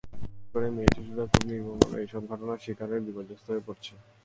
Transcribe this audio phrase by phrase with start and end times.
[0.13, 3.93] বিশেষ করে মেয়েশিশুরা খুবই নির্মমভাবে এসব ঘটনার শিকার হয়ে বিপর্যস্ত হয়ে পড়ছে।